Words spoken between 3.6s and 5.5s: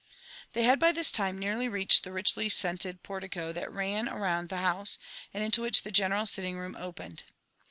ran round the house, and